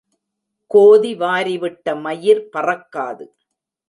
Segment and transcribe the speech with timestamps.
[0.71, 3.25] கோதி வாரிவிட்ட மயிர் பறக்காது.